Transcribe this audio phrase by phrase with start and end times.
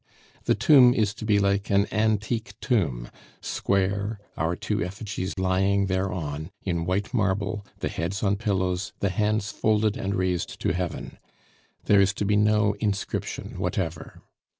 [0.45, 6.49] The tomb is to be like an antique tomb square, our two effigies lying thereon,
[6.63, 11.19] in white marble, the heads on pillows, the hands folded and raised to heaven.
[11.85, 14.23] There is to be no inscription whatever.